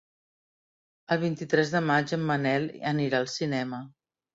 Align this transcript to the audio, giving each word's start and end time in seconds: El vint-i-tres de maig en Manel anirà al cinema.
El 1.17 1.21
vint-i-tres 1.25 1.75
de 1.75 1.85
maig 1.93 2.17
en 2.21 2.27
Manel 2.33 2.69
anirà 2.97 3.25
al 3.25 3.33
cinema. 3.41 3.89